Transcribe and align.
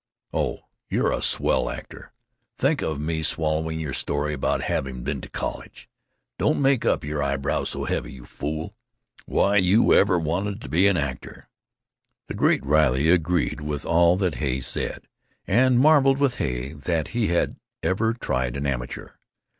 Oh, 0.33 0.61
you're 0.89 1.11
a 1.11 1.21
swell 1.21 1.69
actor! 1.69 2.11
Think 2.57 2.81
of 2.81 2.99
me 2.99 3.21
swallering 3.21 3.79
your 3.79 3.93
story 3.93 4.33
about 4.33 4.61
having 4.63 5.03
been 5.03 5.21
t' 5.21 5.29
college!... 5.29 5.87
Don't 6.39 6.59
make 6.59 6.85
up 6.85 7.03
your 7.03 7.21
eyebrows 7.21 7.69
so 7.69 7.83
heavy, 7.83 8.13
you 8.13 8.25
fool.... 8.25 8.73
Why 9.27 9.57
you 9.57 9.93
ever 9.93 10.17
wanted 10.17 10.59
to 10.61 10.69
be 10.69 10.87
an 10.87 10.97
actor——!" 10.97 11.49
The 12.25 12.33
Great 12.33 12.65
Riley 12.65 13.09
agreed 13.09 13.61
with 13.61 13.85
all 13.85 14.17
that 14.17 14.37
Heye 14.41 14.61
said, 14.61 15.03
and 15.45 15.77
marveled 15.79 16.17
with 16.17 16.39
Heye 16.39 16.73
that 16.73 17.09
he 17.09 17.27
had 17.27 17.57
ever 17.83 18.15
tried 18.15 18.57
an 18.57 18.65
amateur. 18.65 19.09